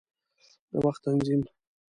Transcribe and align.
د 0.71 0.73
وخت 0.85 1.01
تنظیم 1.05 1.41